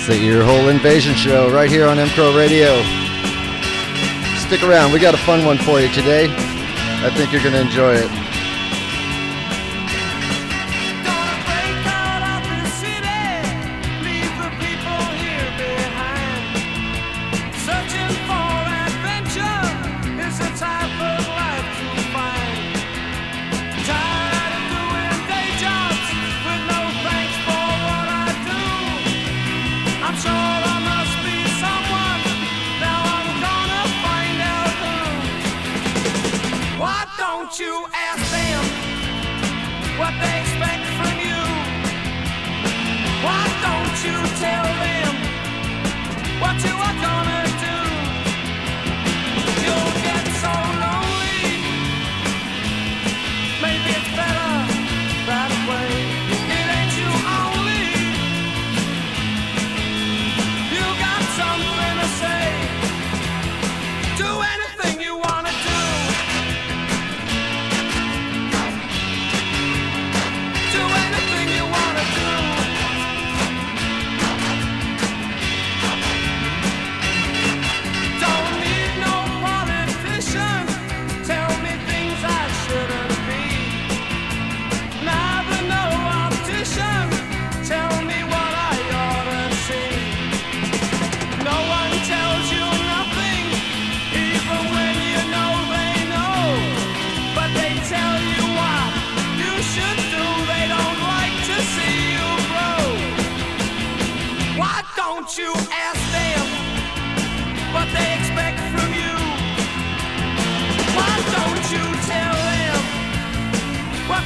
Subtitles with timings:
[0.00, 2.74] It's the Earhoole Invasion Show right here on M Crow Radio.
[4.38, 6.24] Stick around, we got a fun one for you today.
[6.30, 8.19] I think you're going to enjoy it.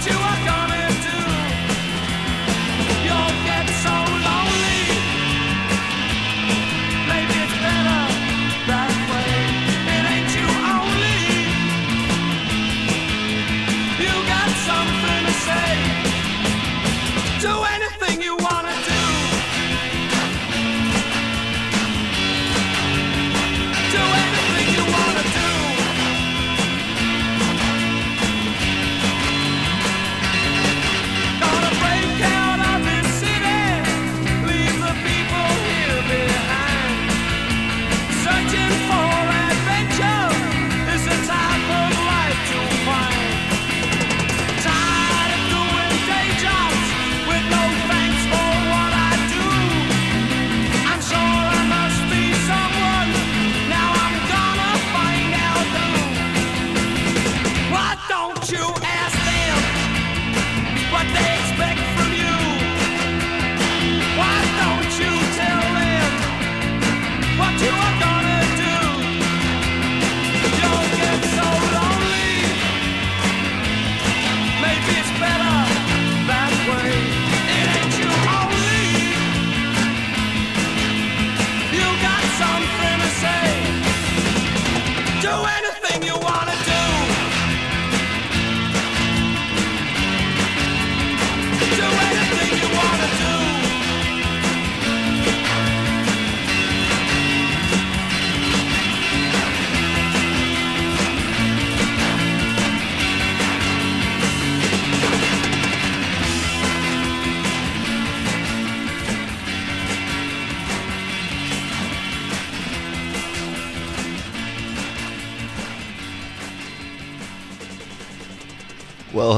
[0.06, 0.73] Well,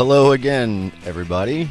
[0.06, 1.68] hello again, everybody.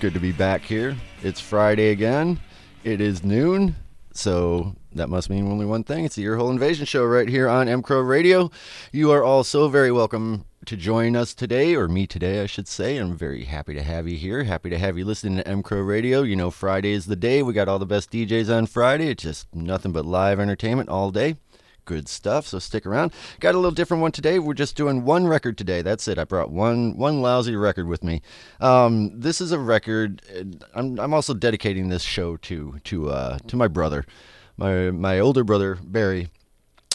[0.00, 0.96] Good to be back here.
[1.22, 2.40] It's Friday again.
[2.84, 3.76] It is noon,
[4.14, 6.06] so that must mean only one thing.
[6.06, 8.50] It's the Earhoole Invasion Show right here on M Crow Radio.
[8.92, 12.66] You are all so very welcome to join us today, or me today, I should
[12.66, 12.96] say.
[12.96, 14.44] I'm very happy to have you here.
[14.44, 16.22] Happy to have you listening to M Crow Radio.
[16.22, 17.42] You know, Friday is the day.
[17.42, 19.10] We got all the best DJs on Friday.
[19.10, 21.36] It's just nothing but live entertainment all day
[21.86, 22.46] good stuff.
[22.46, 23.14] So stick around.
[23.40, 24.38] Got a little different one today.
[24.38, 25.80] We're just doing one record today.
[25.80, 26.18] That's it.
[26.18, 28.20] I brought one one lousy record with me.
[28.60, 30.20] Um, this is a record.
[30.74, 34.04] I'm I'm also dedicating this show to to uh, to my brother,
[34.58, 36.28] my my older brother Barry.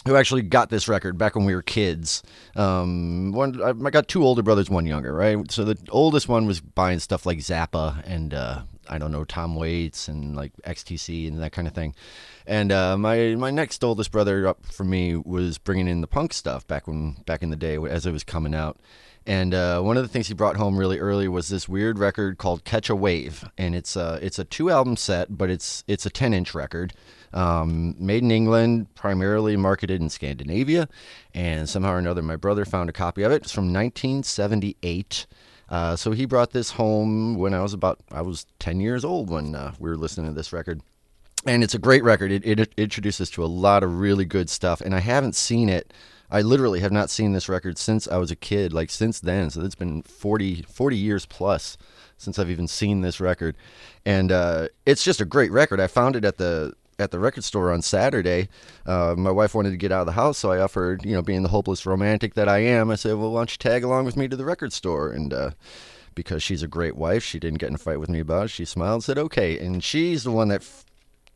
[0.04, 2.24] Who actually got this record back when we were kids?
[2.56, 5.48] Um, one, I got two older brothers, one younger, right?
[5.48, 9.54] So the oldest one was buying stuff like Zappa and uh, I don't know Tom
[9.54, 11.94] Waits and like XTC and that kind of thing.
[12.46, 16.32] And uh, my my next oldest brother up for me was bringing in the punk
[16.32, 18.78] stuff back when back in the day as it was coming out.
[19.24, 22.38] And uh, one of the things he brought home really early was this weird record
[22.38, 26.04] called Catch a Wave, and it's a it's a two album set, but it's it's
[26.04, 26.92] a 10 inch record,
[27.32, 30.88] um, made in England, primarily marketed in Scandinavia,
[31.34, 33.42] and somehow or another my brother found a copy of it.
[33.42, 35.26] It's from 1978.
[35.68, 39.30] Uh, so he brought this home when I was about I was 10 years old
[39.30, 40.82] when uh, we were listening to this record
[41.46, 42.30] and it's a great record.
[42.30, 45.92] It, it, introduces to a lot of really good stuff, and I haven't seen it.
[46.30, 49.50] I literally have not seen this record since I was a kid, like since then.
[49.50, 51.76] So it's been 40, 40 years plus
[52.16, 53.56] since I've even seen this record,
[54.06, 55.80] and uh, it's just a great record.
[55.80, 58.48] I found it at the at the record store on Saturday.
[58.86, 61.22] Uh, my wife wanted to get out of the house, so I offered, you know,
[61.22, 64.04] being the hopeless romantic that I am, I said, "Well, why don't you tag along
[64.04, 65.50] with me to the record store?" And uh,
[66.14, 68.48] because she's a great wife, she didn't get in a fight with me about it.
[68.48, 70.84] She smiled said, "Okay." And she's the one that f-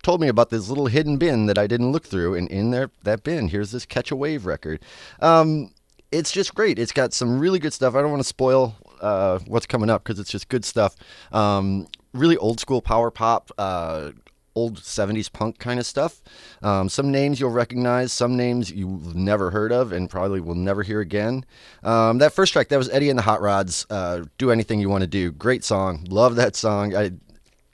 [0.06, 2.92] told me about this little hidden bin that I didn't look through, and in there
[3.02, 4.78] that bin, here's this Catch a Wave record.
[5.18, 5.72] Um,
[6.12, 6.78] it's just great.
[6.78, 7.96] It's got some really good stuff.
[7.96, 10.94] I don't want to spoil uh, what's coming up because it's just good stuff.
[11.32, 13.50] Um, really old school power pop.
[13.58, 14.12] Uh,
[14.54, 16.22] old 70s punk kind of stuff.
[16.62, 20.82] Um, some names you'll recognize, some names you've never heard of and probably will never
[20.82, 21.44] hear again.
[21.82, 24.88] Um, that first track, that was Eddie and the Hot Rods, uh, Do Anything You
[24.88, 25.30] Want to Do.
[25.30, 26.06] Great song.
[26.08, 26.96] Love that song.
[26.96, 27.10] I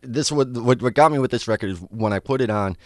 [0.03, 2.77] this what, what what got me with this record is when I put it on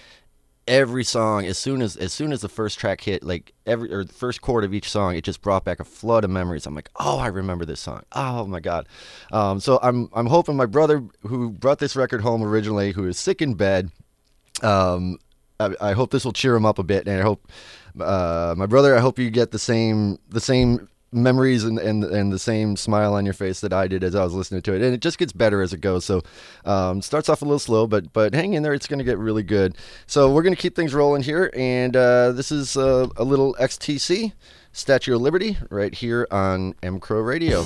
[0.69, 4.05] every song as soon as as soon as the first track hit like every or
[4.05, 6.67] the first chord of each song it just brought back a flood of memories.
[6.67, 8.03] I'm like oh i remember this song.
[8.13, 8.89] Oh my god.
[9.33, 13.19] Um, so i'm i'm hoping my brother who brought this record home originally who is
[13.19, 13.91] sick in bed
[14.63, 15.19] um,
[15.61, 17.51] I, I hope this will cheer him up a bit and i hope
[18.01, 22.33] uh, my brother i hope you get the same the same memories and, and and
[22.33, 24.83] the same smile on your face that I did as I was listening to it,
[24.83, 26.05] and it just gets better as it goes.
[26.05, 26.23] So
[26.65, 29.19] um, starts off a little slow, but but hang in there, it's going to get
[29.19, 29.77] really good.
[30.07, 33.55] So we're going to keep things rolling here, and uh, this is uh, a little
[33.61, 34.33] XTC
[34.73, 37.65] Statue of Liberty right here on M Crow Radio.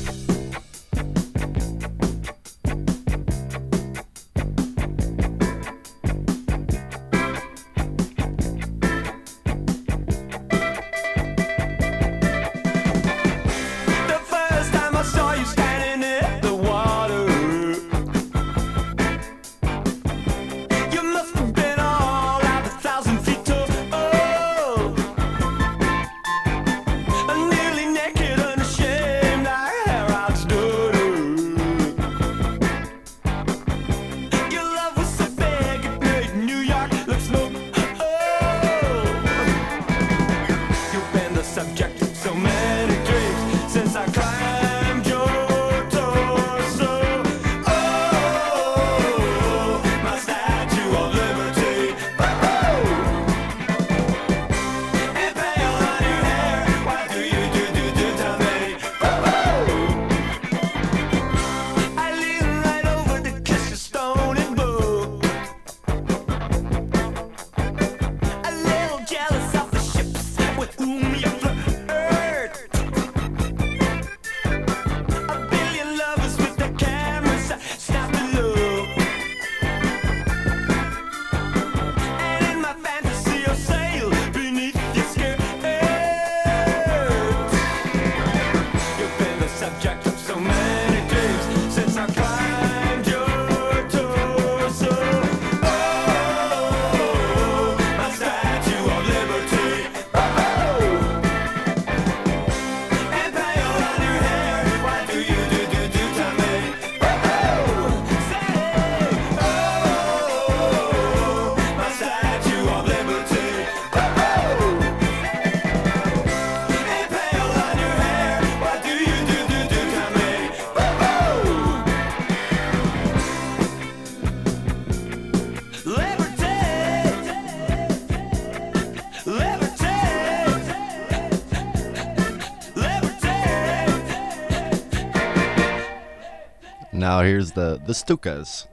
[137.11, 138.69] Now here's the the Stukas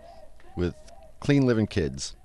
[0.55, 0.75] with
[1.19, 2.15] Clean Living Kids.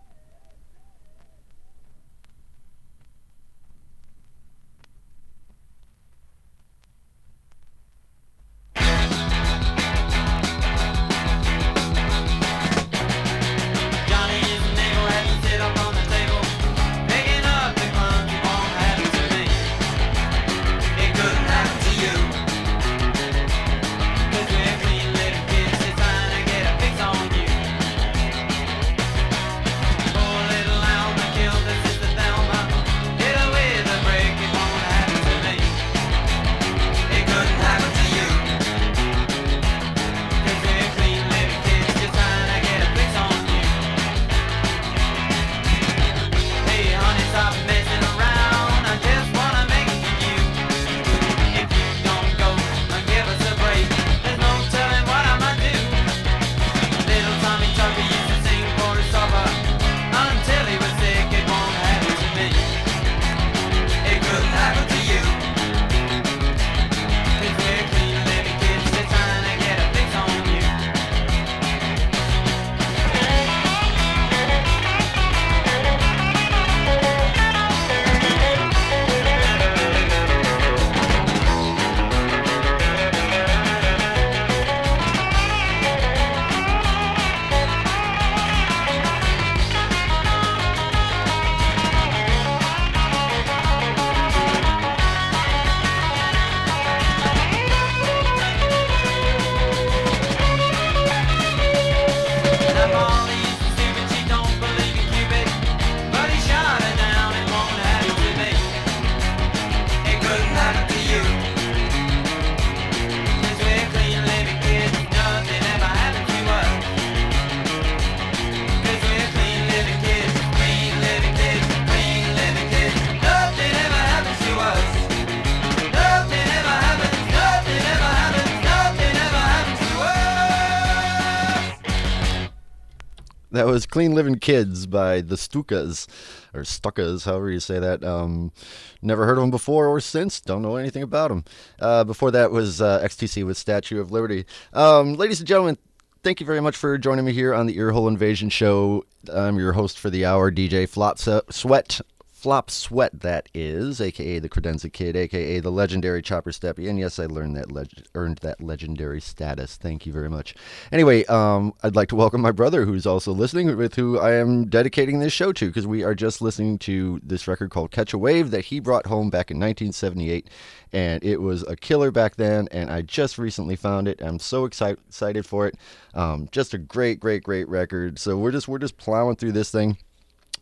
[133.73, 136.07] Was Clean Living Kids by the Stukas,
[136.52, 138.05] or Stukas, however you say that.
[138.05, 138.52] Um,
[139.00, 140.43] never heard of them before or since.
[140.43, 141.45] Don't know anything about them.
[141.81, 144.45] Uh, before that was uh, XTC with Statue of Liberty.
[144.75, 145.79] Um, ladies and gentlemen,
[146.23, 149.07] thank you very much for joining me here on the Earhoole Invasion Show.
[149.33, 152.02] I'm your host for the hour, DJ Flop Sweat.
[152.42, 156.90] Flop Sweat, that is, aka the Credenza Kid, aka the legendary Chopper Steppy.
[156.90, 159.76] And yes, I learned that leg- earned that legendary status.
[159.76, 160.56] Thank you very much.
[160.90, 164.66] Anyway, um, I'd like to welcome my brother, who's also listening, with who I am
[164.66, 168.18] dedicating this show to, because we are just listening to this record called Catch a
[168.18, 170.50] Wave that he brought home back in 1978,
[170.92, 172.66] and it was a killer back then.
[172.72, 174.20] And I just recently found it.
[174.20, 175.76] I'm so excited excited for it.
[176.12, 178.18] Um, just a great, great, great record.
[178.18, 179.96] So we're just we're just plowing through this thing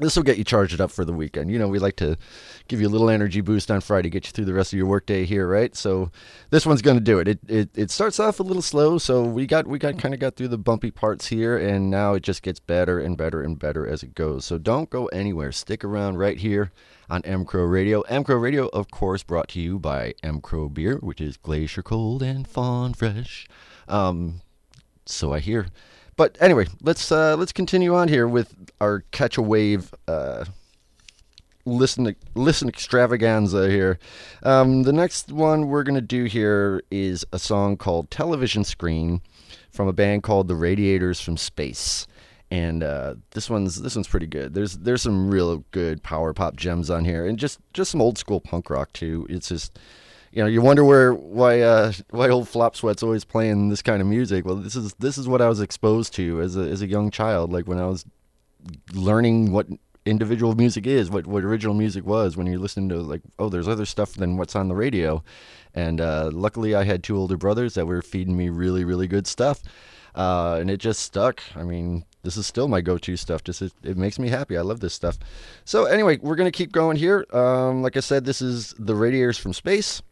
[0.01, 1.51] this will get you charged up for the weekend.
[1.51, 2.17] You know, we like to
[2.69, 4.87] give you a little energy boost on Friday, get you through the rest of your
[4.87, 5.75] workday here, right?
[5.77, 6.11] So
[6.51, 7.29] this one's going to do it.
[7.29, 7.71] It, it.
[7.75, 10.49] it starts off a little slow, so we got we got kind of got through
[10.49, 14.03] the bumpy parts here, and now it just gets better and better and better as
[14.03, 14.45] it goes.
[14.45, 15.53] So don't go anywhere.
[15.53, 16.73] Stick around right here
[17.09, 18.01] on M Crow Radio.
[18.03, 21.83] M Crow Radio, of course, brought to you by M Crow Beer, which is glacier
[21.83, 23.47] cold and fawn fresh.
[23.89, 24.41] Um,
[25.05, 25.67] so I hear.
[26.21, 30.45] But anyway, let's uh, let's continue on here with our catch a wave uh,
[31.65, 33.99] listen listen extravaganza here.
[34.43, 39.23] Um, the next one we're gonna do here is a song called "Television Screen"
[39.71, 42.07] from a band called the Radiators from Space.
[42.51, 44.53] And uh, this one's this one's pretty good.
[44.53, 48.19] There's there's some real good power pop gems on here, and just just some old
[48.19, 49.27] school punk rock too.
[49.31, 49.79] It's just
[50.33, 54.01] you know, you wonder where why uh, why old Flop Sweat's always playing this kind
[54.01, 54.45] of music.
[54.45, 57.11] Well, this is this is what I was exposed to as a as a young
[57.11, 58.05] child, like when I was
[58.95, 59.67] learning what
[60.07, 62.37] individual music is, what what original music was.
[62.37, 65.23] When you're listening to like, oh, there's other stuff than what's on the radio.
[65.75, 69.27] And uh, luckily, I had two older brothers that were feeding me really really good
[69.27, 69.61] stuff,
[70.15, 71.43] uh, and it just stuck.
[71.57, 73.43] I mean, this is still my go-to stuff.
[73.43, 74.57] Just it, it, makes me happy.
[74.57, 75.19] I love this stuff.
[75.65, 77.27] So anyway, we're gonna keep going here.
[77.33, 80.03] Um, like I said, this is the Radiators from Space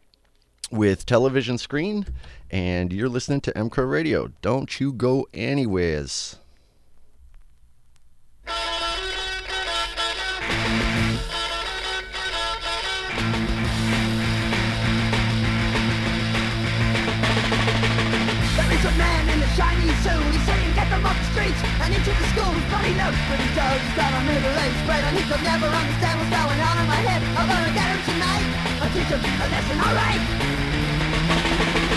[0.71, 2.05] with television screen,
[2.51, 4.31] and you're listening to MCRO Radio.
[4.41, 6.37] Don't you go anywheres.
[18.85, 20.28] a man in shiny suit.
[20.99, 22.59] Them off the streets and into the schools.
[22.67, 23.71] But he looks pretty dull.
[23.71, 26.99] He's got a middle-aged spread and he could never understand what's going on in my
[27.07, 27.23] head.
[27.39, 28.47] I'm gonna get him tonight.
[28.83, 30.23] I'll teach him a lesson, alright.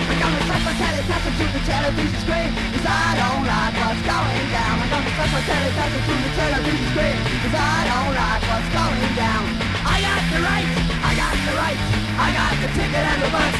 [0.06, 4.47] I'm gonna set my telecaster to the television screen Cause I don't like what's going
[4.54, 8.71] down I'm gonna set my telecaster to the television screen Cause I don't like what's
[8.71, 9.42] going down
[9.82, 11.87] I got the rights, I got the rights
[12.23, 13.51] I got the ticket and the here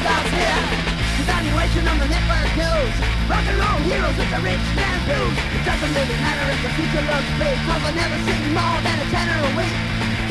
[1.43, 2.95] Evaluation on the network news.
[3.27, 5.35] Rock and roll heroes with the rich man blues.
[5.51, 8.95] It doesn't really matter if the future looks bleak Cause I've never seen more than
[8.95, 9.75] a tenner a week.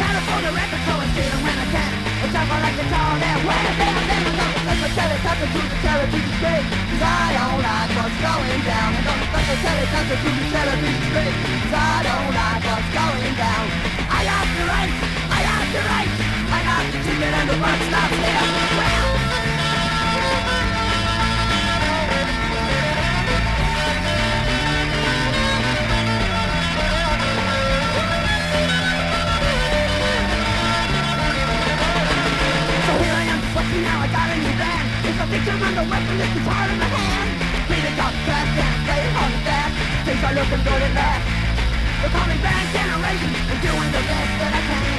[0.00, 1.92] California records, so I steal them when I can.
[2.16, 5.48] I talk like a tall and when I am then I'm gonna flip my telecaster
[5.52, 8.88] to the television screen Cause I don't like what's going down.
[8.96, 13.34] I'm gonna flip my telecaster to the television screen Cause I don't like what's going
[13.36, 13.64] down.
[14.16, 14.92] I got the right,
[15.28, 16.10] I got the right
[16.56, 18.91] I got the ticket and the bus stops here
[33.72, 36.64] well, now I got a new band It's a victim and the weapon, this guitar
[36.68, 37.28] in my hand.
[37.68, 39.72] Feeling got fast, can't stay on the fast
[40.04, 41.24] Things are looking good at last
[42.04, 44.92] We're calling back generation and doing the best that I can.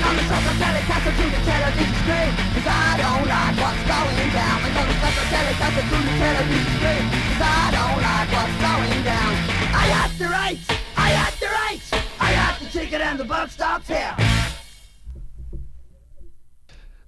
[0.00, 4.56] I'm the social telecaster to the television screen Cause I don't like what's going down.
[4.64, 9.32] I'm gonna social telecaster to the television screen Cause I don't like what's going down.
[9.76, 10.66] I got the rights,
[10.96, 11.88] I got the rights.
[12.16, 14.27] I got the ticket and the buck stops here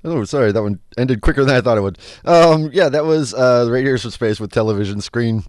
[0.02, 1.98] Oh, sorry, that one ended quicker than I thought it would.
[2.24, 5.44] Um, yeah, that was uh, Radiators from Space with television screen.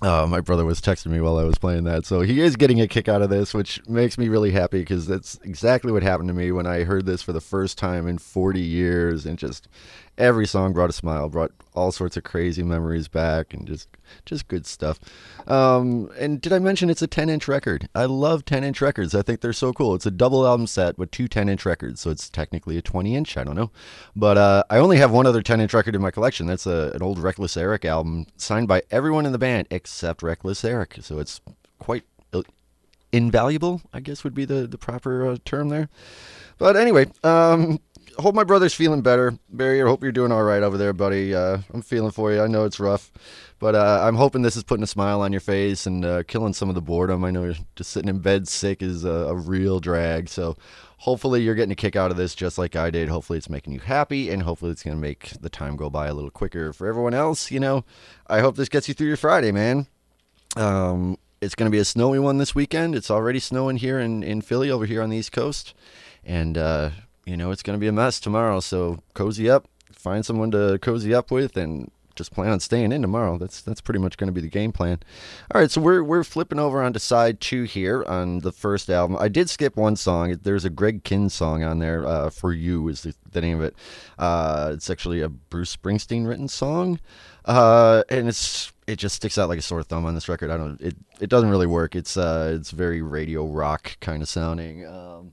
[0.00, 2.80] Uh, my brother was texting me while I was playing that, so he is getting
[2.80, 6.28] a kick out of this, which makes me really happy because that's exactly what happened
[6.28, 9.66] to me when I heard this for the first time in 40 years, and just
[10.18, 13.88] every song brought a smile, brought all sorts of crazy memories back, and just
[14.24, 14.98] just good stuff.
[15.46, 17.88] Um, and did I mention it's a 10 inch record?
[17.94, 19.14] I love 10 inch records.
[19.14, 19.94] I think they're so cool.
[19.94, 23.14] It's a double album set with two 10 inch records, so it's technically a 20
[23.14, 23.36] inch.
[23.36, 23.70] I don't know,
[24.14, 26.46] but uh, I only have one other 10 inch record in my collection.
[26.46, 30.64] That's a, an old Reckless Eric album signed by everyone in the band except Reckless
[30.64, 30.96] Eric.
[31.00, 31.40] So it's
[31.78, 32.42] quite uh,
[33.12, 35.88] invaluable, I guess would be the the proper uh, term there.
[36.58, 37.78] But anyway, um,
[38.18, 39.38] hope my brother's feeling better.
[39.48, 41.34] Barry, I hope you're doing all right over there, buddy.
[41.34, 42.42] Uh, I'm feeling for you.
[42.42, 43.10] I know it's rough,
[43.58, 46.52] but uh, I'm hoping this is putting a smile on your face and uh, killing
[46.52, 47.24] some of the boredom.
[47.24, 50.28] I know just sitting in bed sick is a, a real drag.
[50.28, 50.56] So
[50.98, 53.08] hopefully you're getting a kick out of this just like I did.
[53.08, 56.08] Hopefully it's making you happy and hopefully it's going to make the time go by
[56.08, 57.50] a little quicker for everyone else.
[57.50, 57.84] You know,
[58.26, 59.86] I hope this gets you through your Friday, man.
[60.56, 62.94] Um, it's going to be a snowy one this weekend.
[62.94, 65.74] It's already snowing here in, in Philly over here on the East Coast.
[66.24, 66.90] And, uh,
[67.28, 68.60] you know, it's going to be a mess tomorrow.
[68.60, 73.00] So cozy up, find someone to cozy up with, and just plan on staying in
[73.00, 73.38] tomorrow.
[73.38, 74.98] That's that's pretty much going to be the game plan.
[75.54, 79.16] All right, so we're we're flipping over onto side two here on the first album.
[79.18, 80.36] I did skip one song.
[80.42, 82.06] There's a Greg Kihn song on there.
[82.06, 83.76] Uh, For you is the, the name of it.
[84.18, 86.98] Uh, it's actually a Bruce Springsteen written song,
[87.44, 90.50] uh, and it's it just sticks out like a sore thumb on this record.
[90.50, 90.80] I don't.
[90.80, 91.94] It it doesn't really work.
[91.94, 94.86] It's uh it's very radio rock kind of sounding.
[94.86, 95.32] Um,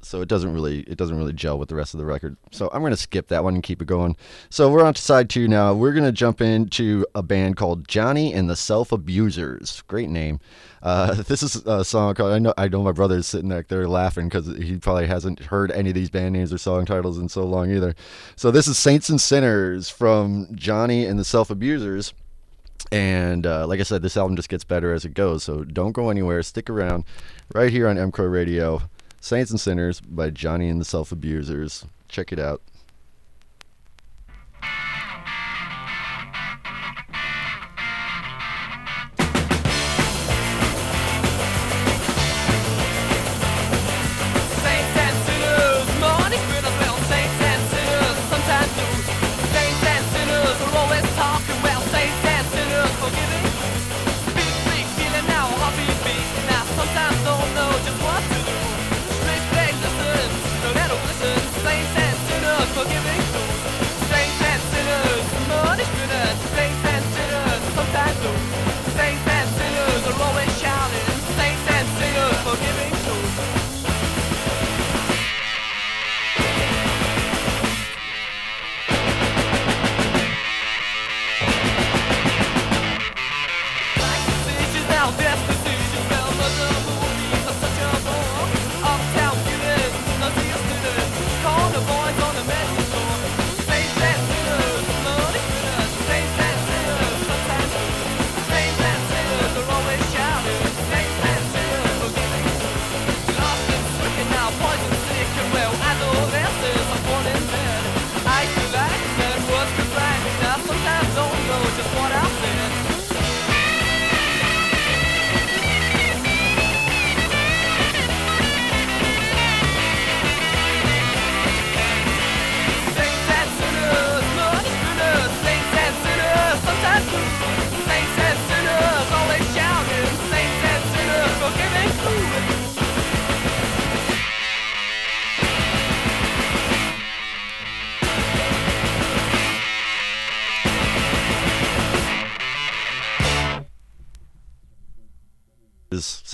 [0.00, 2.36] so it doesn't really it doesn't really gel with the rest of the record.
[2.52, 4.16] So I'm gonna skip that one and keep it going.
[4.50, 5.74] So we're on to side two now.
[5.74, 9.82] We're gonna jump into a band called Johnny and the Self Abusers.
[9.88, 10.40] Great name.
[10.82, 12.32] Uh, this is a song called.
[12.32, 15.70] I know I know my brother's sitting back there laughing because he probably hasn't heard
[15.72, 17.94] any of these band names or song titles in so long either.
[18.36, 22.14] So this is Saints and Sinners from Johnny and the Self Abusers.
[22.92, 25.42] And uh, like I said, this album just gets better as it goes.
[25.42, 26.42] So don't go anywhere.
[26.42, 27.04] Stick around
[27.52, 28.82] right here on M Crow Radio.
[29.20, 31.84] Saints and Sinners by Johnny and the Self Abusers.
[32.08, 32.62] Check it out.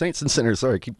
[0.04, 0.60] Saints and Sinners.
[0.60, 0.96] Sorry, I keep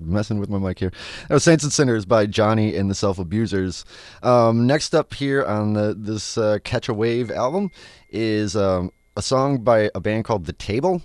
[0.00, 0.90] messing with my mic here.
[1.28, 3.84] That was Saints and Sinners by Johnny and the Self Abusers.
[4.22, 7.70] Um, next up here on the, this uh, Catch a Wave album
[8.08, 11.02] is um, a song by a band called The Table.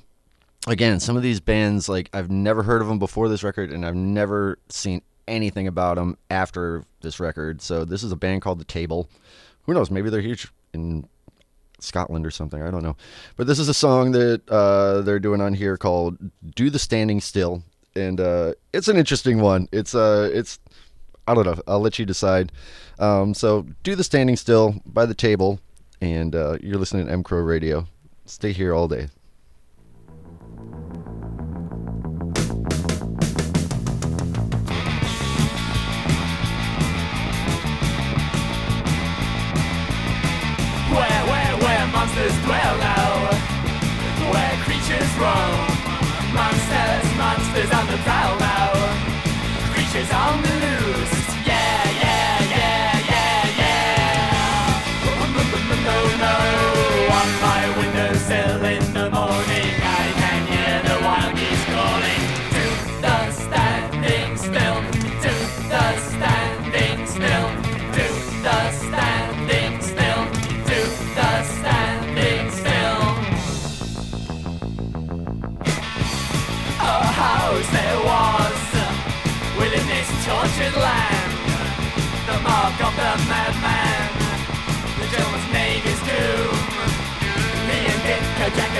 [0.66, 3.86] Again, some of these bands, like, I've never heard of them before this record, and
[3.86, 7.62] I've never seen anything about them after this record.
[7.62, 9.10] So, this is a band called The Table.
[9.64, 9.92] Who knows?
[9.92, 11.06] Maybe they're huge in
[11.82, 12.62] Scotland or something.
[12.62, 12.96] I don't know.
[13.36, 16.18] But this is a song that uh, they're doing on here called
[16.56, 17.64] "Do the Standing Still,"
[17.96, 19.68] and uh, it's an interesting one.
[19.72, 20.60] It's uh, it's
[21.28, 21.62] I don't know.
[21.68, 22.52] I'll let you decide.
[23.00, 25.60] Um, so, "Do the Standing Still" by the table,
[26.02, 27.88] and uh, you're listening to M Crow Radio.
[28.26, 29.10] Stay here all day.
[47.54, 48.72] Monsters, on the prowl now,
[49.74, 50.51] creatures on the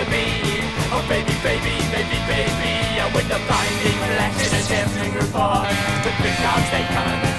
[0.04, 0.26] to be.
[0.94, 5.68] Oh baby, baby, baby, baby, and with the blinding flash and a dancing report.
[6.04, 7.31] The big arms they come.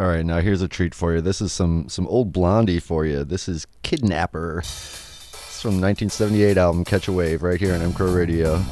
[0.00, 1.20] All right, now here's a treat for you.
[1.20, 3.24] This is some some old Blondie for you.
[3.24, 4.60] This is Kidnapper.
[4.60, 8.64] It's from 1978 album Catch a Wave right here on MCRO Radio.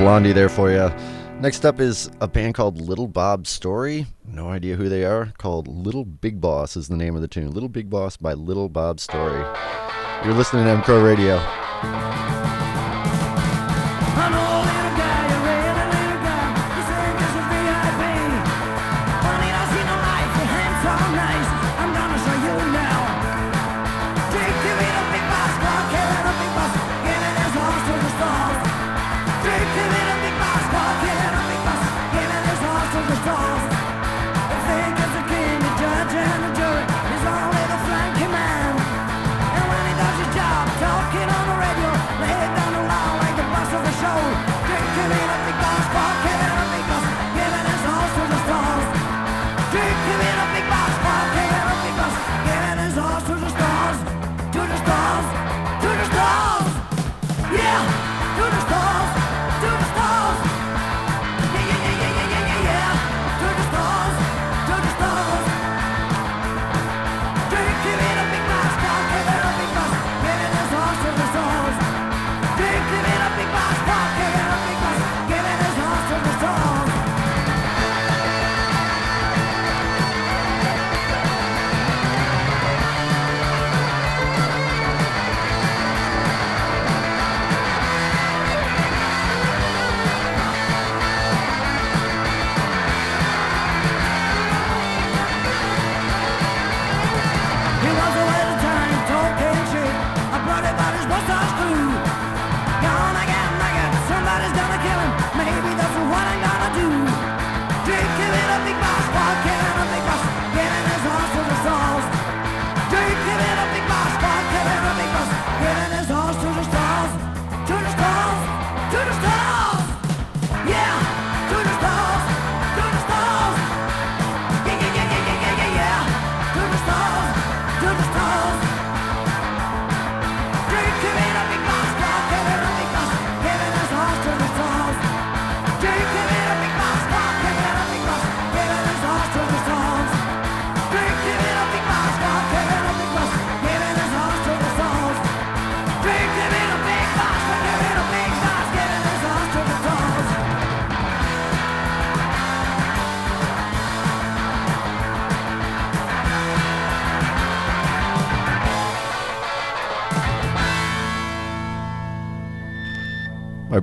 [0.00, 0.90] Blondie there for you.
[1.42, 4.06] Next up is a band called Little Bob Story.
[4.24, 5.34] No idea who they are.
[5.36, 7.50] Called Little Big Boss is the name of the tune.
[7.50, 9.44] Little Big Boss by Little Bob Story.
[10.24, 11.36] You're listening to MCRO Radio.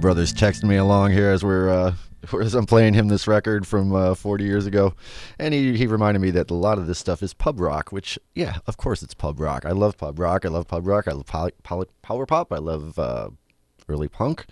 [0.08, 1.93] Brother's texting me along here as we're uh,
[2.41, 4.93] as I'm playing him this record from uh, 40 years ago,
[5.38, 7.91] and he he reminded me that a lot of this stuff is pub rock.
[7.91, 9.65] Which, yeah, of course it's pub rock.
[9.65, 10.46] I love pub rock.
[10.46, 11.10] I love pub rock.
[11.10, 12.54] I love poly, poly, power pop.
[12.54, 13.32] I love uh,
[13.89, 14.46] early punk.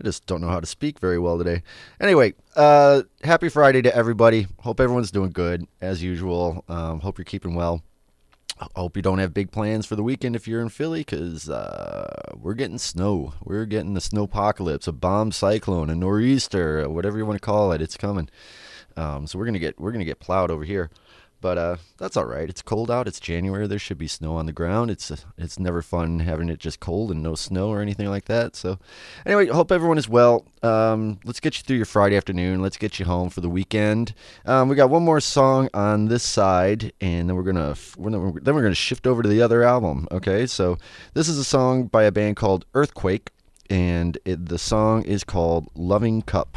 [0.00, 1.64] I just don't know how to speak very well today.
[2.00, 4.46] Anyway, uh, happy Friday to everybody.
[4.60, 6.64] Hope everyone's doing good as usual.
[6.68, 7.82] Um, hope you're keeping well.
[8.76, 12.32] Hope you don't have big plans for the weekend if you're in Philly, because uh,
[12.36, 13.32] we're getting snow.
[13.42, 17.80] We're getting the snowpocalypse, a bomb cyclone, a nor'easter, whatever you want to call it.
[17.80, 18.28] It's coming.
[18.96, 20.90] Um, so we're gonna get we're gonna get plowed over here,
[21.40, 22.48] but uh, that's all right.
[22.48, 23.08] It's cold out.
[23.08, 23.66] It's January.
[23.66, 24.90] There should be snow on the ground.
[24.90, 28.26] It's uh, it's never fun having it just cold and no snow or anything like
[28.26, 28.56] that.
[28.56, 28.78] So
[29.24, 30.44] anyway, hope everyone is well.
[30.62, 32.60] Um, let's get you through your Friday afternoon.
[32.60, 34.14] Let's get you home for the weekend.
[34.44, 38.54] Um, we got one more song on this side, and then we're gonna we're then
[38.54, 40.06] we're gonna shift over to the other album.
[40.10, 40.78] Okay, so
[41.14, 43.30] this is a song by a band called Earthquake,
[43.68, 46.56] and it, the song is called "Loving Cup."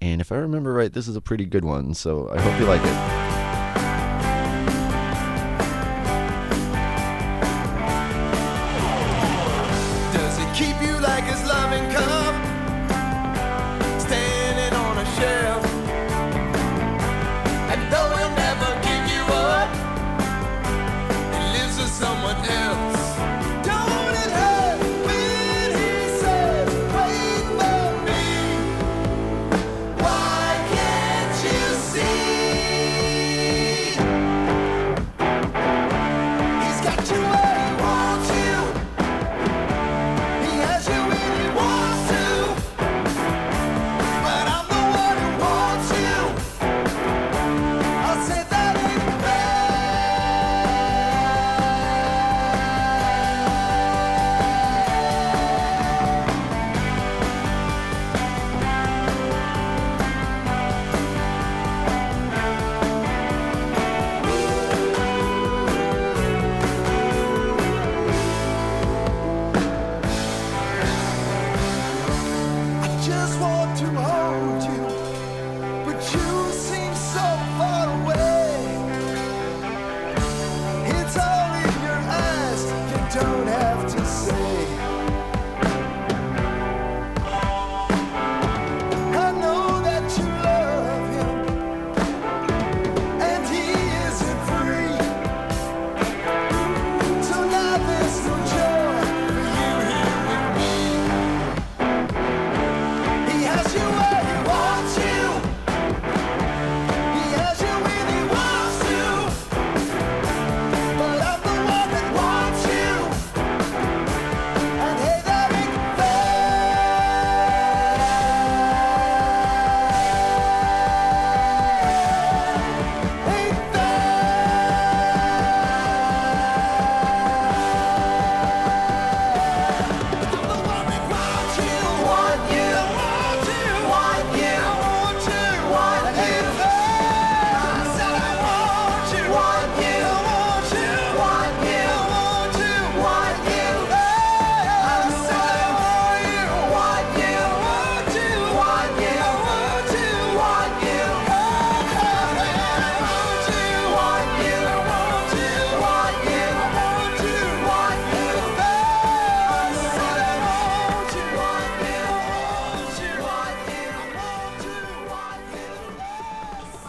[0.00, 1.94] And if I remember right, this is a pretty good one.
[1.94, 3.27] So I hope you like it.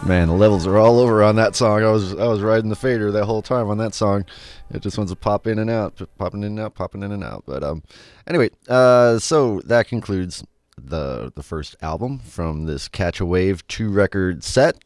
[0.06, 1.82] Man, the levels are all over on that song.
[1.82, 4.24] I was I was riding the fader that whole time on that song.
[4.70, 7.22] It just wants to pop in and out, popping in and out, popping in and
[7.22, 7.44] out.
[7.46, 7.82] But um,
[8.26, 10.42] anyway, uh, so that concludes
[10.82, 14.76] the the first album from this Catch a Wave two record set,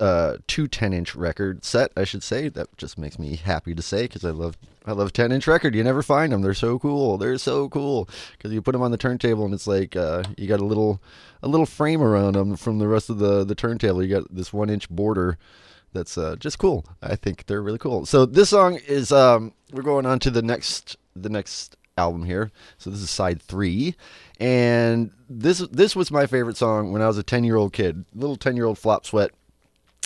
[0.00, 2.48] uh, two 10 inch record set, I should say.
[2.48, 5.74] That just makes me happy to say because I love I love 10 inch record.
[5.74, 6.42] You never find them.
[6.42, 7.16] They're so cool.
[7.16, 10.46] They're so cool because you put them on the turntable and it's like uh, you
[10.46, 11.00] got a little
[11.42, 14.02] a little frame around them from the rest of the the turntable.
[14.02, 15.38] You got this one inch border
[15.94, 16.84] that's uh, just cool.
[17.00, 18.04] I think they're really cool.
[18.04, 22.50] So this song is um, we're going on to the next the next album here.
[22.76, 23.94] So this is side three,
[24.38, 28.04] and this this was my favorite song when I was a ten year old kid,
[28.14, 29.30] little ten year old flop sweat.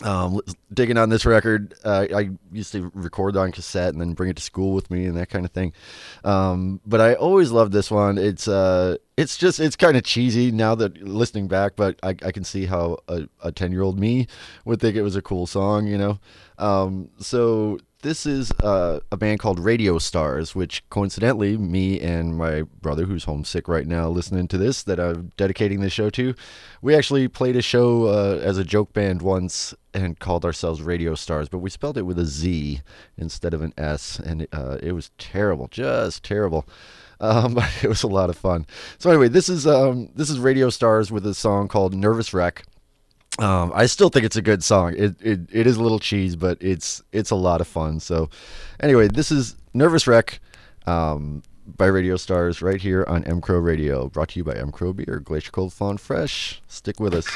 [0.04, 0.40] Um,
[0.72, 4.36] digging on this record, uh, I used to record on cassette and then bring it
[4.36, 5.72] to school with me and that kind of thing.
[6.24, 8.16] Um, but I always loved this one.
[8.16, 12.30] It's uh, it's just it's kind of cheesy now that listening back, but I, I
[12.30, 12.98] can see how
[13.42, 14.28] a ten year old me
[14.64, 16.20] would think it was a cool song, you know.
[16.58, 22.62] Um, so this is uh, a band called Radio Stars, which coincidentally, me and my
[22.62, 26.34] brother, who's homesick right now, listening to this, that I'm dedicating this show to,
[26.80, 31.16] we actually played a show uh, as a joke band once and called ourselves Radio
[31.16, 32.82] Stars, but we spelled it with a Z
[33.16, 36.68] instead of an S, and uh, it was terrible, just terrible.
[37.20, 38.64] Um, but it was a lot of fun.
[38.98, 42.64] So anyway, this is um, this is Radio Stars with a song called Nervous Wreck.
[43.38, 44.94] Um, I still think it's a good song.
[44.96, 48.00] It, it it is a little cheese, but it's it's a lot of fun.
[48.00, 48.30] So,
[48.80, 50.40] anyway, this is Nervous Wreck
[50.86, 51.42] um,
[51.76, 54.92] by Radio Stars right here on M Crow Radio, brought to you by M Crow
[54.92, 56.60] Beer, Glacier Cold Fawn Fresh.
[56.66, 57.28] Stick with us.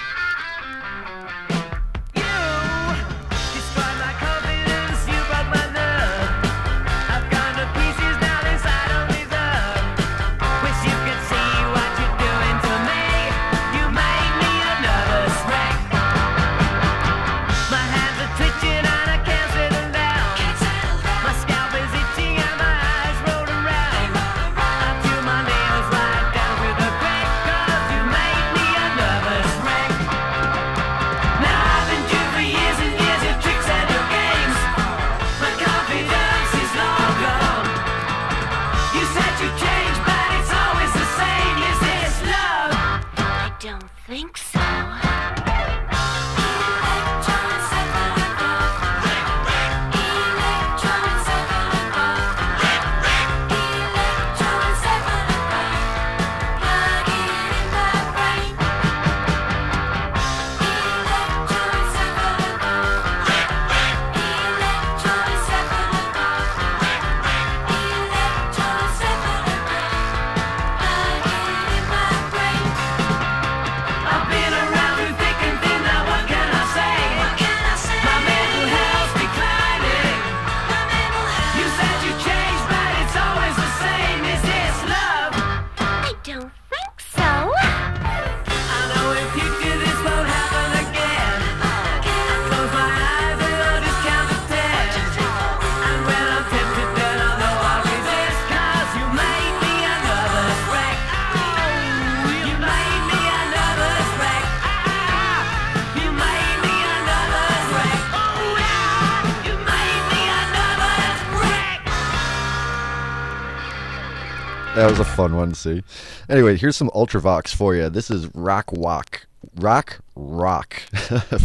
[114.82, 115.84] That was a fun one to see.
[116.28, 117.88] Anyway, here's some Ultravox for you.
[117.88, 119.28] This is Rock Walk.
[119.54, 120.74] Rock Rock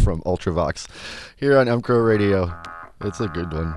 [0.02, 0.88] from Ultravox
[1.36, 2.52] here on M Crow Radio.
[3.00, 3.76] It's a good one.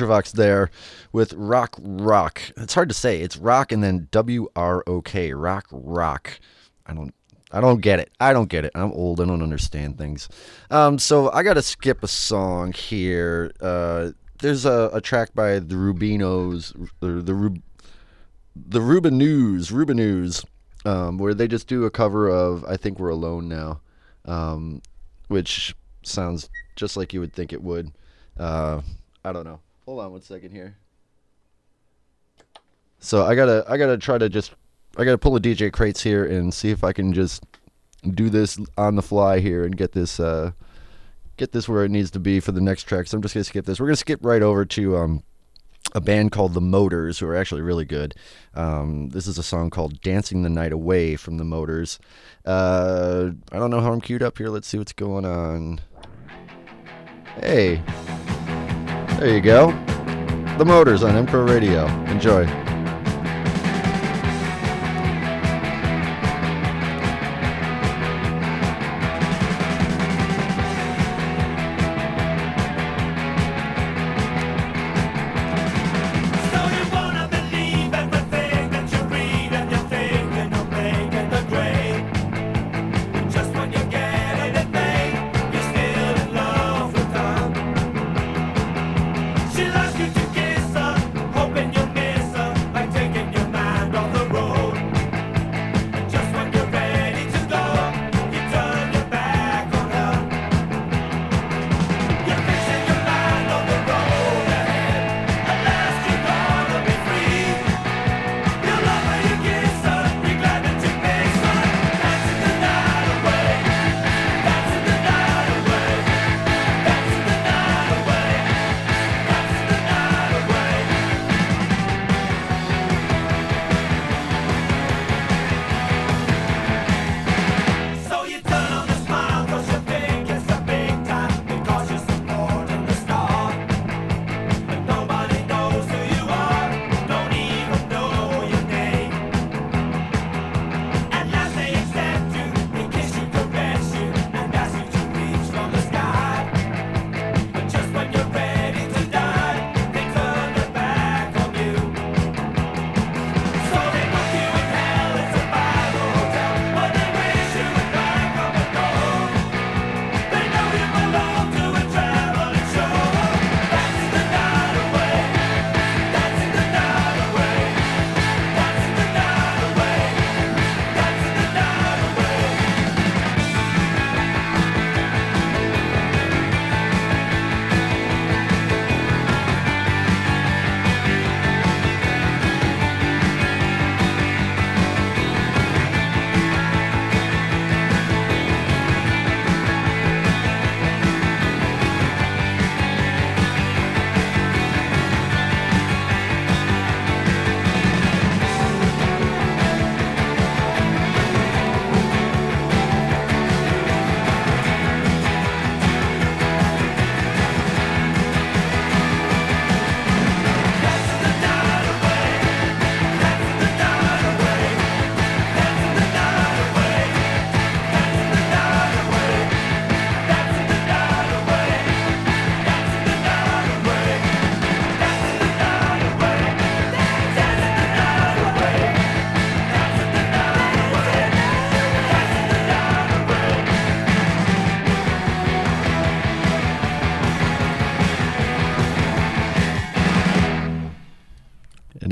[0.00, 0.70] Ultravox there
[1.12, 2.42] with Rock Rock.
[2.56, 3.20] It's hard to say.
[3.20, 5.32] It's rock and then W R O K.
[5.32, 6.40] Rock Rock.
[6.86, 7.14] I don't
[7.52, 8.10] I don't get it.
[8.20, 8.72] I don't get it.
[8.74, 9.20] I'm old.
[9.20, 10.28] I don't understand things.
[10.70, 13.52] Um, so I got to skip a song here.
[13.60, 17.60] Uh, there's a, a track by the Rubinos, the the, Rub,
[18.54, 20.44] the Rubinoos, Rubinoos,
[20.86, 23.80] um, where they just do a cover of "I Think We're Alone Now,"
[24.24, 24.80] um,
[25.28, 27.92] which sounds just like you would think it would.
[28.38, 28.80] Uh,
[29.24, 29.60] I don't know.
[29.90, 30.76] Hold on one second here.
[33.00, 34.54] So I gotta I gotta try to just
[34.96, 37.42] I gotta pull the DJ crates here and see if I can just
[38.08, 40.52] do this on the fly here and get this uh
[41.36, 43.08] get this where it needs to be for the next track.
[43.08, 43.80] So I'm just gonna skip this.
[43.80, 45.24] We're gonna skip right over to um
[45.92, 48.14] a band called The Motors, who are actually really good.
[48.54, 51.98] Um, this is a song called Dancing the Night Away from The Motors.
[52.44, 54.50] Uh, I don't know how I'm queued up here.
[54.50, 55.80] Let's see what's going on.
[57.40, 57.82] Hey,
[59.20, 59.70] there you go.
[60.56, 61.86] The Motors on M Crow Radio.
[62.06, 62.46] Enjoy.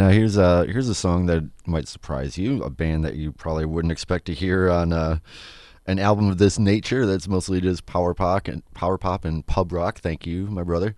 [0.09, 3.67] Now here's a here's a song that might surprise you, a band that you probably
[3.67, 5.19] wouldn't expect to hear on uh,
[5.85, 7.05] an album of this nature.
[7.05, 9.99] That's mostly just power pop and power pop and pub rock.
[9.99, 10.95] Thank you, my brother,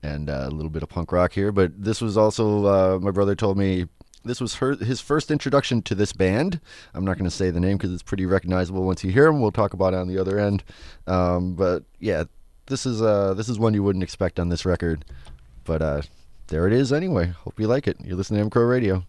[0.00, 1.50] and uh, a little bit of punk rock here.
[1.50, 3.86] But this was also uh, my brother told me
[4.24, 6.60] this was her, his first introduction to this band.
[6.94, 9.40] I'm not going to say the name because it's pretty recognizable once you hear them.
[9.40, 10.62] We'll talk about it on the other end.
[11.08, 12.26] Um, but yeah,
[12.66, 15.04] this is uh, this is one you wouldn't expect on this record.
[15.64, 16.02] But uh,
[16.52, 17.28] there it is anyway.
[17.28, 17.96] Hope you like it.
[18.04, 19.06] You're listening to M Crow Radio.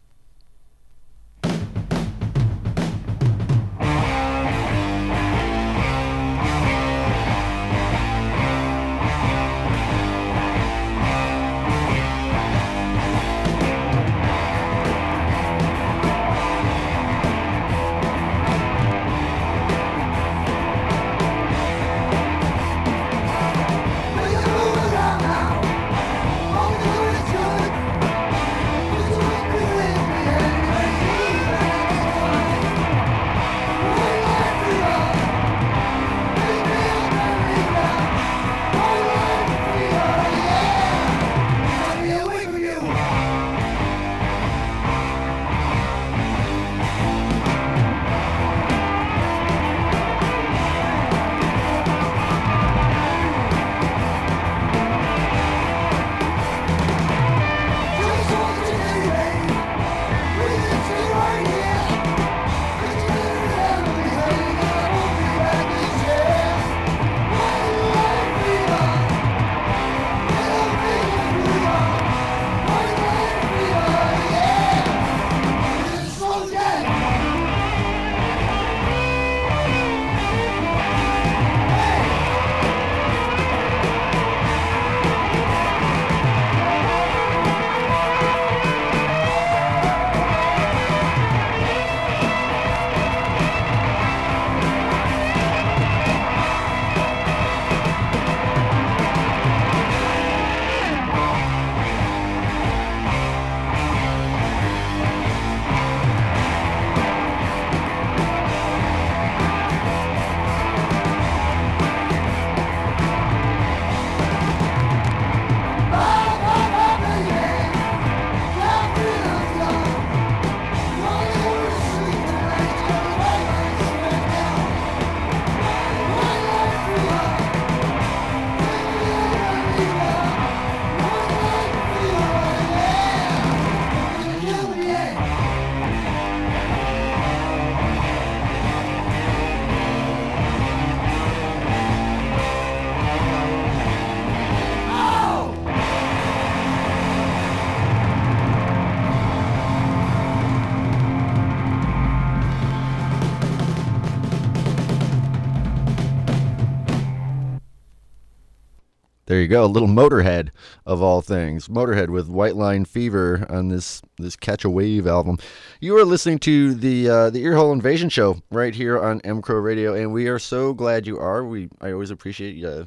[159.43, 160.51] You go, a little Motorhead
[160.85, 161.67] of all things.
[161.67, 165.37] Motorhead with White Line Fever on this this Catch a Wave album.
[165.81, 169.57] You are listening to the uh, the Earhoole Invasion show right here on M Crow
[169.57, 171.43] Radio, and we are so glad you are.
[171.43, 172.85] We I always appreciate uh,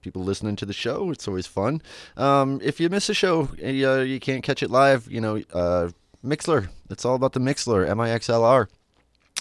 [0.00, 1.10] people listening to the show.
[1.10, 1.82] It's always fun.
[2.16, 3.66] Um, if you miss a show, uh,
[4.02, 5.10] you can't catch it live.
[5.10, 5.88] You know, uh,
[6.24, 6.68] Mixlr.
[6.88, 7.84] It's all about the Mixlr.
[7.88, 8.68] M I X L R.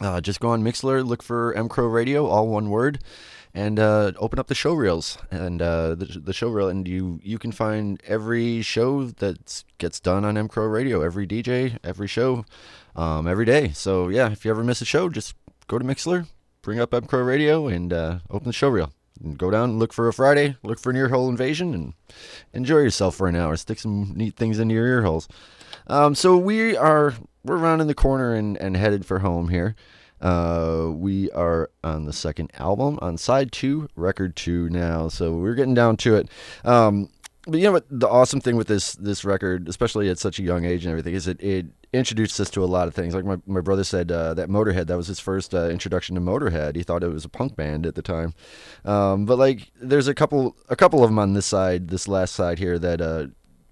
[0.02, 3.00] Uh, just go on Mixlr, look for M Crow Radio, all one word,
[3.56, 7.22] and uh, open up the show reels and uh, the, the show reel, and you
[7.24, 12.08] you can find every show that gets done on M Crow Radio, every DJ, every
[12.08, 12.46] show,
[12.98, 13.70] um, every day.
[13.70, 15.36] So yeah, if you ever miss a show, just
[15.68, 16.28] go to Mixlr,
[16.62, 18.92] bring up M Crow Radio, and uh, open the show reel.
[19.24, 21.94] And go down and look for a Friday, look for an earhoole invasion, and
[22.52, 23.56] enjoy yourself for an hour.
[23.56, 25.30] Stick some neat things into your ear holes.
[25.88, 27.14] Um, so we are
[27.46, 29.76] we're rounding the corner and, and headed for home here.
[30.22, 35.08] Uh, we are on the second album on side two, record two now.
[35.08, 36.30] So we're getting down to it.
[36.64, 37.10] Um,
[37.48, 37.86] but you know what?
[37.90, 41.14] The awesome thing with this this record, especially at such a young age and everything,
[41.14, 43.14] is it it introduced us to a lot of things.
[43.14, 46.22] Like my, my brother said, uh, that Motorhead that was his first uh, introduction to
[46.22, 46.76] Motorhead.
[46.76, 48.34] He thought it was a punk band at the time.
[48.84, 52.34] Um, but like, there's a couple a couple of them on this side, this last
[52.34, 53.28] side here that uh,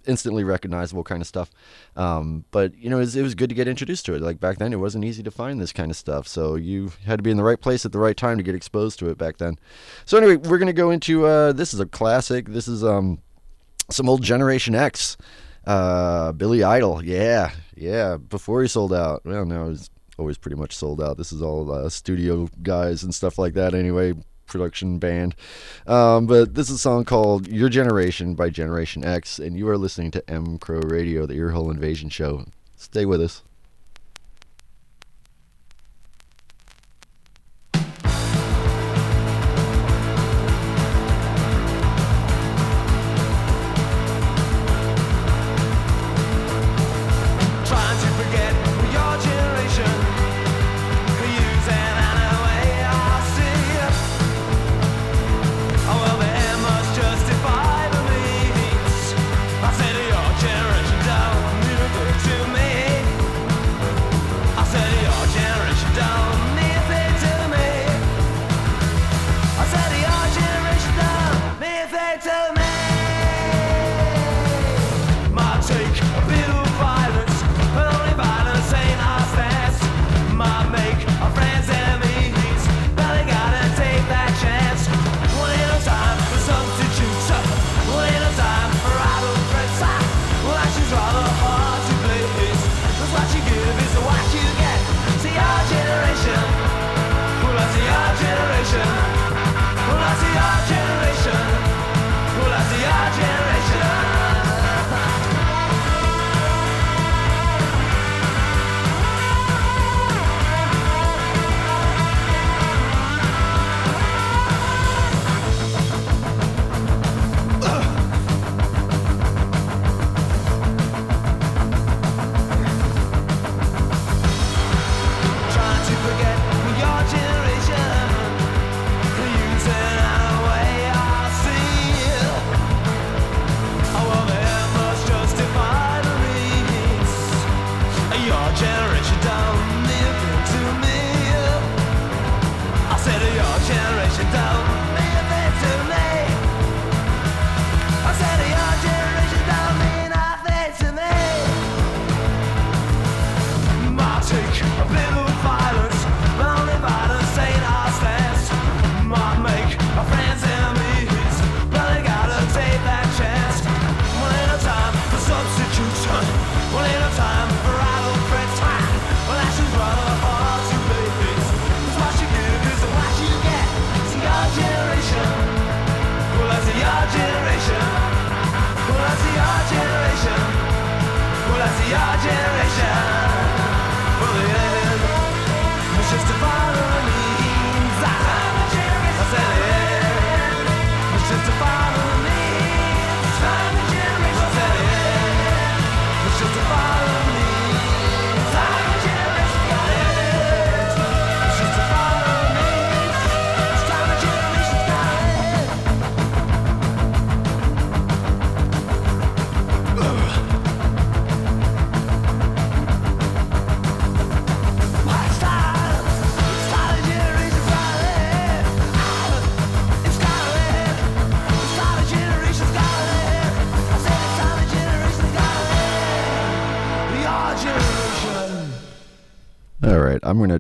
[0.06, 1.52] instantly recognizable kind of stuff.
[1.96, 4.22] Um, but you know, it was, it was good to get introduced to it.
[4.22, 7.18] Like back then, it wasn't easy to find this kind of stuff, so you had
[7.18, 9.18] to be in the right place at the right time to get exposed to it
[9.18, 9.58] back then.
[10.06, 12.50] So anyway, we're gonna go into uh, this is a classic.
[12.50, 13.20] This is um,
[13.90, 15.18] some old Generation X.
[15.66, 18.18] Uh, Billy Idol, yeah, yeah.
[18.18, 21.18] Before he sold out, well, no, he's always pretty much sold out.
[21.18, 23.74] This is all uh, studio guys and stuff like that.
[23.74, 24.14] Anyway,
[24.46, 25.36] production band.
[25.88, 29.78] Um, but this is a song called Your Generation by Generation X, and you are
[29.78, 32.46] listening to M Crow Radio, the Earhoole Invasion Show.
[32.76, 33.44] Stay with us.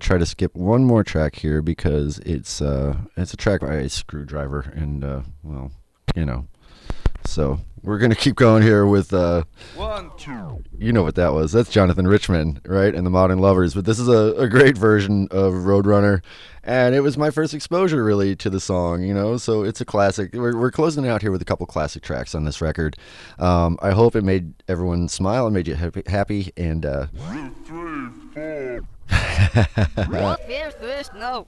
[0.03, 3.85] Try to skip one more track here because it's uh it's a track by a
[3.85, 5.71] Skrewdriver and uh well
[6.13, 6.45] you know.
[7.25, 9.45] So we're gonna keep going here with uh
[9.77, 10.61] One, two.
[10.77, 11.53] you know what that was.
[11.53, 15.29] That's Jonathan Richman right and the Modern Lovers but this is a, a great version
[15.31, 16.21] of Roadrunner
[16.65, 19.37] and it was my first exposure really to the song you know?
[19.37, 20.33] So it's a classic.
[20.33, 22.97] We're, we're closing it out here with a couple classic tracks on this record.
[23.39, 27.07] Um, I hope it made everyone smile and made you happy, happy and uh,
[31.15, 31.47] no.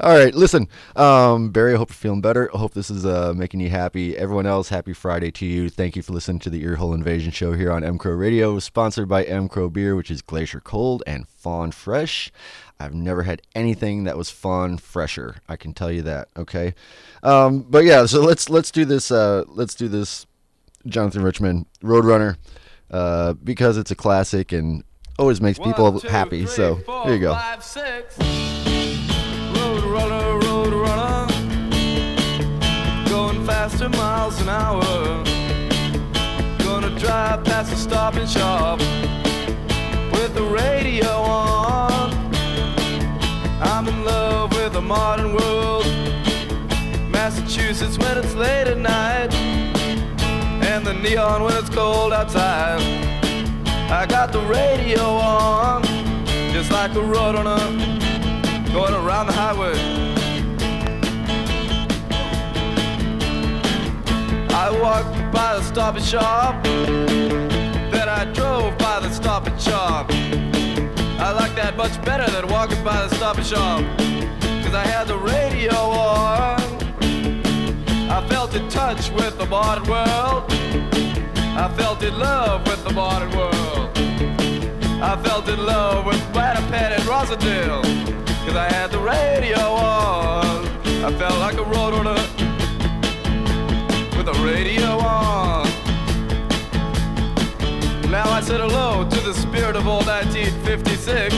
[0.00, 1.74] All right, listen, um, Barry.
[1.74, 2.48] I hope you're feeling better.
[2.54, 4.16] I hope this is uh, making you happy.
[4.16, 5.68] Everyone else, happy Friday to you.
[5.68, 9.08] Thank you for listening to the Earhoole Invasion Show here on M Crow Radio, sponsored
[9.08, 12.30] by M Crow Beer, which is Glacier Cold and Fawn Fresh.
[12.78, 15.36] I've never had anything that was Fawn fresher.
[15.48, 16.28] I can tell you that.
[16.36, 16.74] Okay,
[17.22, 19.10] um, but yeah, so let's let's do this.
[19.10, 20.26] Uh, let's do this.
[20.86, 22.36] Jonathan Richman, Roadrunner,
[22.90, 24.82] uh, because it's a classic and
[25.20, 26.44] always makes people two, happy.
[26.44, 27.34] three, so four, here you go.
[27.34, 28.18] Five, six.
[28.18, 31.26] Road runner, road runner.
[33.08, 34.82] Going faster miles an hour.
[36.64, 38.78] Gonna drive past the stop and shop
[40.12, 42.10] with the radio on.
[43.60, 45.84] I'm in love with the modern world.
[47.10, 49.34] Massachusetts when it's late at night.
[50.64, 53.09] And the neon when it's cold outside.
[53.92, 55.82] I got the radio on,
[56.52, 57.58] just like a road runner
[58.72, 59.74] going around the highway.
[64.54, 70.06] I walked by the stop and shop, then I drove by the stop and stop.
[71.18, 73.80] I like that much better than walking by the stop and shop.
[74.62, 76.60] Cause I had the radio on.
[78.08, 80.44] I felt in touch with the modern world.
[81.58, 83.59] I felt in love with the modern world.
[85.02, 87.82] I felt in love with Winnipeg and Rosendale.
[88.44, 90.66] Cause I had the radio on.
[91.02, 92.20] I felt like a road runner
[94.14, 95.66] with the radio on.
[98.10, 101.34] Now I said hello to the spirit of old 1956.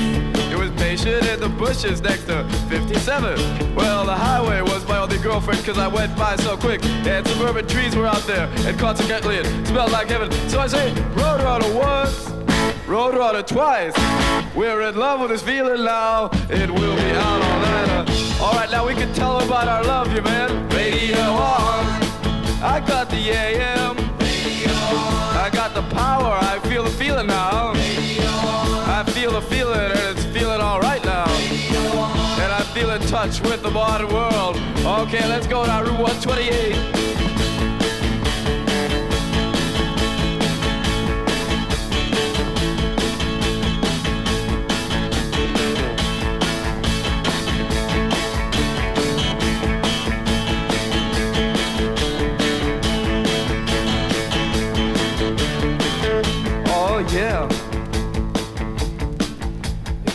[0.51, 3.77] It was patient in the bushes next to 57.
[3.77, 6.85] Well, the highway was my only girlfriend cause I went by so quick.
[6.85, 10.33] And suburban trees were out there, and consequently it smelled like heaven.
[10.49, 12.32] So I say, Roadrunner once,
[12.93, 13.95] Roadrunner twice.
[14.55, 16.29] We're in love with this feeling now.
[16.51, 18.39] It will be out all night.
[18.39, 20.69] Alright, now we can tell about our love, you man.
[20.69, 21.87] Radio on.
[22.63, 23.97] I got the AM.
[23.97, 25.37] Radio on.
[25.39, 27.73] I got the power, I feel the feeling now.
[27.73, 28.91] Radio on.
[28.91, 31.25] I feel the feeling, and it's feeling alright now.
[31.39, 32.41] Radio on.
[32.43, 34.57] And I feel in touch with the modern world.
[34.85, 37.22] Okay, let's go down Route 128.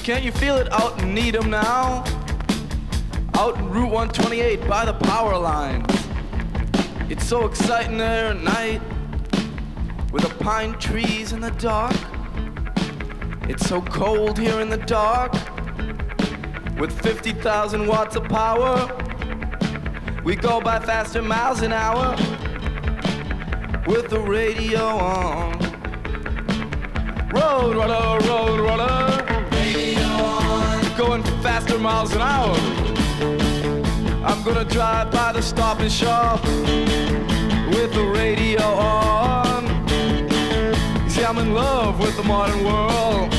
[0.07, 2.01] Can't you feel it out in Needham now?
[3.33, 5.85] Out in Route 128 by the power lines.
[7.09, 8.81] It's so exciting there at night
[10.13, 11.93] with the pine trees in the dark.
[13.49, 15.33] It's so cold here in the dark
[16.79, 18.89] with 50,000 watts of power.
[20.23, 22.15] We go by faster miles an hour
[23.85, 25.59] with the radio on.
[27.33, 29.36] Road runner, road runner.
[31.17, 32.55] Going faster miles an hour.
[34.23, 39.65] I'm gonna drive by the stop and shop with the radio on.
[41.03, 43.31] You see, I'm in love with the modern world.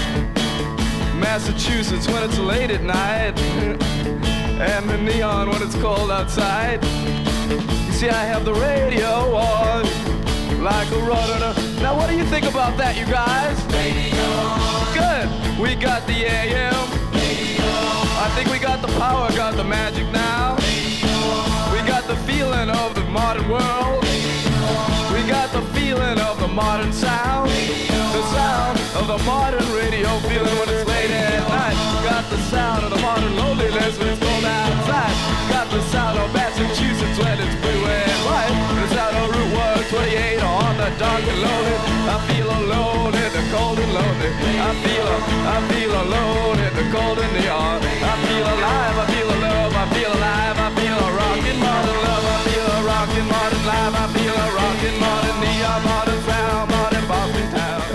[1.20, 3.38] Massachusetts when it's late at night,
[4.60, 6.82] and the neon when it's cold outside.
[7.48, 9.84] You see, I have the radio on
[10.64, 11.54] like a runner.
[11.80, 13.56] Now, what do you think about that, you guys?
[13.72, 14.18] Radio.
[14.98, 15.60] Good.
[15.60, 16.97] We got the AM.
[18.18, 20.56] I think we got the power, got the magic now.
[21.70, 24.02] We got the feeling of the modern world.
[25.14, 27.48] We got the feeling of the modern sound.
[27.48, 31.78] The sound of the modern radio feeling when it's late at night.
[32.02, 35.14] Got the sound of the modern loneliness when it's cold outside.
[35.48, 38.54] Got the sound of Massachusetts when it's blue and white.
[38.82, 39.37] The sound of
[40.96, 41.76] dark and lonely.
[42.08, 44.30] I feel alone in the cold and lonely.
[44.56, 45.08] I feel,
[45.44, 47.82] I feel alone in the cold and neon.
[47.84, 49.38] I feel alive, I feel a
[49.78, 53.94] I feel alive, I feel a rockin' modern love, I feel a rockin' modern life,
[53.94, 56.58] I feel a rockin' modern neon, modern sound.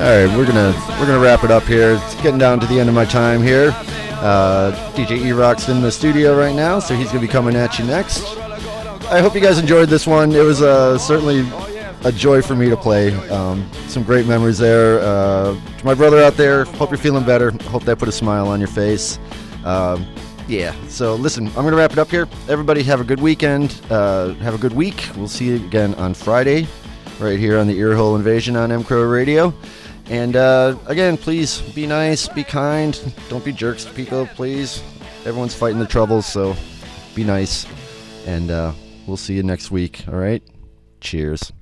[0.03, 1.93] All right, we're gonna we're gonna wrap it up here.
[1.93, 3.71] It's getting down to the end of my time here.
[4.19, 7.79] Uh, DJ E Rock's in the studio right now, so he's gonna be coming at
[7.79, 8.37] you next.
[9.07, 10.31] I hope you guys enjoyed this one.
[10.33, 11.43] It was uh, certainly
[12.03, 13.13] a joy for me to play.
[13.29, 14.99] Um, some great memories there.
[14.99, 17.51] Uh, to my brother out there, hope you're feeling better.
[17.63, 19.19] Hope that put a smile on your face.
[19.63, 20.05] Um,
[20.47, 20.75] yeah.
[20.87, 22.27] So listen, I'm gonna wrap it up here.
[22.49, 23.81] Everybody have a good weekend.
[23.89, 25.07] Uh, have a good week.
[25.15, 26.67] We'll see you again on Friday,
[27.19, 29.53] right here on the Earhoole Invasion on M Crow Radio.
[30.09, 32.99] And uh, again, please be nice, be kind,
[33.29, 34.83] don't be jerks to people, please.
[35.25, 36.55] Everyone's fighting their troubles, so
[37.15, 37.65] be nice.
[38.25, 38.73] And uh,
[39.07, 40.03] we'll see you next week.
[40.09, 40.43] All right.
[40.99, 41.53] Cheers.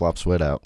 [0.00, 0.62] Flop sweat out.